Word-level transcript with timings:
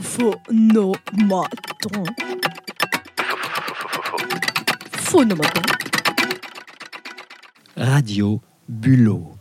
Phonomaton. 0.00 0.94
Phonomaton. 4.96 5.62
Radio 7.76 8.40
Bulot. 8.68 9.36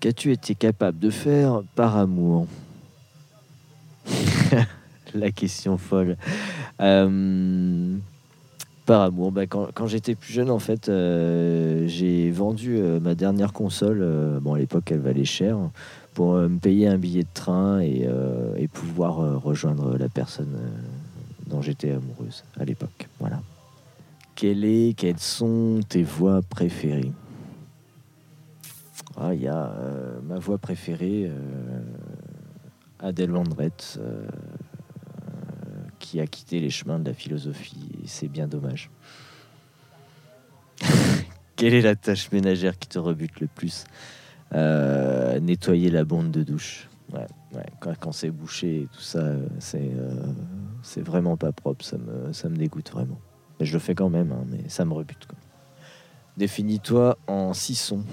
Qu'as-tu 0.00 0.32
été 0.32 0.54
capable 0.54 0.98
de 0.98 1.10
faire 1.10 1.62
par 1.76 1.96
amour? 1.96 2.48
La 5.14 5.30
question 5.30 5.78
folle. 5.78 6.16
Euh, 6.80 7.96
par 8.90 9.02
amour, 9.02 9.30
bah, 9.30 9.46
quand, 9.46 9.86
j'étais 9.86 10.16
plus 10.16 10.32
jeune, 10.32 10.50
en 10.50 10.58
fait, 10.58 10.88
euh, 10.88 11.86
j'ai 11.86 12.28
vendu 12.32 12.76
euh, 12.76 12.98
ma 12.98 13.14
dernière 13.14 13.52
console. 13.52 14.00
euh, 14.02 14.40
bon, 14.40 14.54
à 14.54 14.58
l'époque, 14.58 14.90
elle 14.90 14.98
valait 14.98 15.24
cher 15.24 15.56
pour 16.12 16.34
euh, 16.34 16.48
me 16.48 16.58
payer 16.58 16.88
un 16.88 16.98
billet 16.98 17.22
de 17.22 17.28
train 17.32 17.78
et, 17.78 18.08
pouvoir 18.72 19.40
rejoindre 19.40 19.96
la 19.96 20.08
personne 20.08 20.58
dont 21.46 21.62
j'étais 21.62 21.92
amoureuse 21.92 22.42
à 22.58 22.64
l'époque. 22.64 23.06
Voilà. 23.20 23.40
Quelle 24.34 24.64
est, 24.64 24.96
quelles 24.96 25.20
sont 25.20 25.78
tes 25.88 26.02
voix 26.02 26.40
préférées? 26.42 27.12
Ah, 29.16 29.34
il 29.34 29.42
y 29.42 29.48
a 29.48 29.72
ma 30.26 30.40
voix 30.40 30.58
préférée, 30.58 31.30
Adèle 33.02 33.30
Vendrette, 33.30 33.98
euh, 33.98 34.26
qui 36.10 36.18
a 36.18 36.26
quitté 36.26 36.58
les 36.58 36.70
chemins 36.70 36.98
de 36.98 37.08
la 37.08 37.14
philosophie. 37.14 37.88
et 38.02 38.08
C'est 38.08 38.26
bien 38.26 38.48
dommage. 38.48 38.90
Quelle 41.56 41.72
est 41.72 41.82
la 41.82 41.94
tâche 41.94 42.32
ménagère 42.32 42.76
qui 42.76 42.88
te 42.88 42.98
rebute 42.98 43.38
le 43.38 43.46
plus? 43.46 43.84
Euh, 44.52 45.38
Nettoyer 45.38 45.88
la 45.88 46.04
bonde 46.04 46.32
de 46.32 46.42
douche. 46.42 46.88
Ouais. 47.12 47.28
Quand, 48.00 48.10
c'est 48.10 48.32
bouché 48.32 48.82
et 48.82 48.88
tout 48.92 49.00
ça, 49.00 49.18
euh, 49.20 49.46
c'est 49.60 49.92
euh, 49.94 50.32
c'est 50.82 51.00
vraiment 51.00 51.36
pas 51.36 51.52
propre. 51.52 51.84
Ça 51.84 51.96
me, 51.96 52.56
dégoûte 52.56 52.90
vraiment. 52.90 53.20
Je 53.60 53.72
le 53.72 53.78
fais 53.78 53.94
quand 53.94 54.10
même, 54.10 54.32
hein, 54.32 54.44
mais 54.48 54.68
ça 54.68 54.84
me 54.84 54.92
rebute. 54.92 55.28
Définis-toi 56.36 57.18
en 57.28 57.52
six 57.52 57.76
sons. 57.76 58.04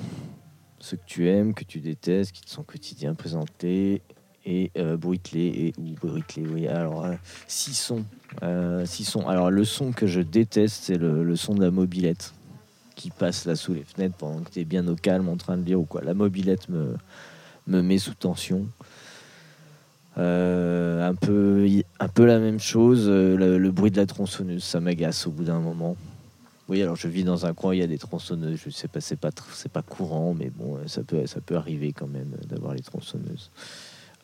Ceux 0.79 0.97
que 0.97 1.05
tu 1.07 1.27
aimes, 1.29 1.55
que 1.55 1.63
tu 1.63 1.79
détestes, 1.79 2.31
qui 2.31 2.41
te 2.41 2.49
sont 2.51 2.63
quotidiens 2.63 3.15
présentés 3.15 4.03
et 4.47 4.71
euh, 4.77 4.97
et 5.35 5.73
ou 5.77 5.95
bruite-les. 6.01 6.47
Oui, 6.47 6.67
alors 6.67 7.05
euh, 7.05 7.13
six 7.47 7.73
sons. 7.73 8.05
Euh, 8.43 8.85
sons. 8.85 9.27
Alors 9.27 9.51
le 9.51 9.65
son 9.65 9.91
que 9.91 10.07
je 10.07 10.21
déteste, 10.21 10.83
c'est 10.83 10.97
le, 10.97 11.35
son 11.35 11.53
de 11.53 11.63
la 11.63 11.69
mobilette 11.69 12.33
qui 12.95 13.11
passe 13.11 13.45
là 13.45 13.55
sous 13.55 13.73
les 13.73 13.83
fenêtres 13.83 14.15
pendant 14.15 14.41
que 14.41 14.49
tu 14.51 14.61
es 14.61 14.65
bien 14.65 14.87
au 14.87 14.95
calme 14.95 15.29
en 15.29 15.35
train 15.35 15.57
de 15.57 15.63
lire 15.63 15.79
ou 15.79 15.85
quoi. 15.85 16.01
La 16.01 16.13
mobilette 16.13 16.69
me, 16.69 16.95
me 17.67 17.81
met 17.81 17.99
sous 17.99 18.15
tension. 18.15 18.65
Euh, 20.17 21.07
un, 21.07 21.13
peu, 21.13 21.67
un 21.99 22.07
peu 22.07 22.25
la 22.25 22.39
même 22.39 22.59
chose, 22.59 23.05
euh, 23.07 23.37
le, 23.37 23.59
le 23.59 23.71
bruit 23.71 23.91
de 23.91 23.97
la 23.97 24.07
tronçonneuse, 24.07 24.63
ça 24.63 24.79
m'agace 24.79 25.27
au 25.27 25.31
bout 25.31 25.43
d'un 25.43 25.59
moment. 25.59 25.95
Oui, 26.69 26.81
alors 26.81 26.95
je 26.95 27.07
vis 27.07 27.23
dans 27.23 27.45
un 27.45 27.53
coin, 27.53 27.75
il 27.75 27.77
y 27.77 27.83
a 27.83 27.87
des 27.87 27.99
tronçonneuses, 27.99 28.59
je 28.65 28.71
sais 28.71 28.87
pas, 28.87 28.99
c'est 28.99 29.15
pas, 29.15 29.29
c'est 29.53 29.71
pas 29.71 29.83
courant, 29.83 30.33
mais 30.33 30.49
bon, 30.49 30.79
ça 30.87 31.03
peut, 31.03 31.27
ça 31.27 31.39
peut 31.39 31.55
arriver 31.55 31.93
quand 31.93 32.07
même 32.07 32.31
d'avoir 32.49 32.73
les 32.73 32.81
tronçonneuses. 32.81 33.51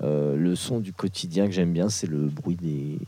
Euh, 0.04 0.36
le 0.36 0.56
son 0.56 0.80
du 0.80 0.92
quotidien 0.92 1.46
que 1.46 1.54
j'aime 1.54 1.72
bien, 1.72 1.88
c'est 1.88 2.08
le 2.08 2.28
bruit 2.28 2.58
des, 2.58 3.00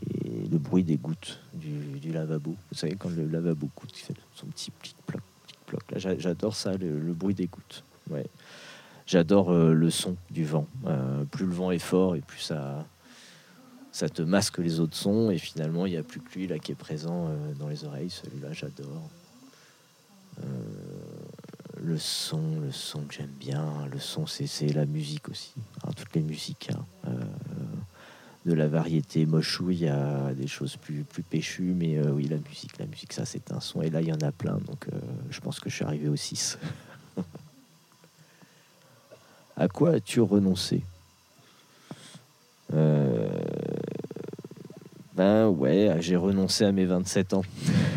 le 0.50 0.58
bruit 0.58 0.82
des 0.82 0.96
gouttes 0.96 1.40
du, 1.52 2.10
lavabo. 2.10 2.56
Vous 2.70 2.78
savez, 2.78 2.96
quand 2.96 3.10
le 3.10 3.26
lavabo 3.26 3.68
coûte, 3.74 3.92
il 3.94 4.02
fait 4.02 4.14
son 4.34 4.46
petit. 4.46 4.72
Là, 5.72 5.78
j'a- 5.96 6.18
j'adore 6.18 6.54
ça, 6.54 6.74
le, 6.76 7.12
bruit 7.12 7.34
des 7.34 7.46
gouttes. 7.46 7.84
Ouais. 8.08 8.26
J'adore 9.04 9.50
euh, 9.50 9.74
le 9.74 9.90
son 9.90 10.16
du 10.30 10.44
vent. 10.44 10.66
Euh, 10.86 11.24
plus 11.24 11.44
le 11.44 11.52
vent 11.52 11.70
est 11.70 11.78
fort 11.78 12.16
et 12.16 12.20
plus 12.20 12.40
ça, 12.40 12.86
ça 13.92 14.08
te 14.08 14.22
masque 14.22 14.58
les 14.58 14.80
autres 14.80 14.96
sons. 14.96 15.30
Et 15.30 15.38
finalement, 15.38 15.84
il 15.84 15.90
n'y 15.90 15.98
a 15.98 16.02
plus 16.02 16.20
que 16.20 16.38
lui 16.38 16.46
là 16.46 16.58
qui 16.58 16.72
est 16.72 16.76
présent 16.76 17.28
dans 17.58 17.68
les 17.68 17.84
oreilles. 17.84 18.10
Celui-là, 18.10 18.52
j'adore. 18.52 19.10
Le 21.96 22.00
son, 22.00 22.60
le 22.60 22.72
son 22.72 23.00
que 23.04 23.14
j'aime 23.14 23.32
bien. 23.40 23.86
Le 23.90 23.98
son, 23.98 24.26
c'est 24.26 24.68
la 24.74 24.84
musique 24.84 25.30
aussi. 25.30 25.54
Alors, 25.82 25.94
toutes 25.94 26.14
les 26.14 26.20
musiques. 26.20 26.68
hein. 26.70 26.84
Euh, 27.08 27.24
de 28.44 28.52
la 28.52 28.68
variété 28.68 29.24
mochou, 29.24 29.70
il 29.70 29.78
y 29.78 29.88
a 29.88 30.34
des 30.34 30.46
choses 30.46 30.76
plus, 30.76 31.04
plus 31.04 31.22
péchues, 31.22 31.72
mais 31.74 31.96
euh, 31.96 32.10
oui, 32.10 32.28
la 32.28 32.36
musique, 32.36 32.76
la 32.76 32.84
musique, 32.84 33.14
ça 33.14 33.24
c'est 33.24 33.50
un 33.50 33.60
son. 33.60 33.80
Et 33.80 33.88
là, 33.88 34.02
il 34.02 34.08
y 34.08 34.12
en 34.12 34.20
a 34.20 34.30
plein, 34.30 34.58
donc 34.58 34.88
euh, 34.92 34.98
je 35.30 35.40
pense 35.40 35.58
que 35.58 35.70
je 35.70 35.76
suis 35.76 35.86
arrivé 35.86 36.10
au 36.10 36.16
6. 36.16 36.58
à 39.56 39.66
quoi 39.66 39.92
as-tu 39.92 40.20
renoncé? 40.20 40.82
Ben 45.14 45.48
ouais, 45.48 45.96
j'ai 46.00 46.16
renoncé 46.16 46.66
à 46.66 46.72
mes 46.72 46.84
27 46.84 47.32
ans. 47.32 47.42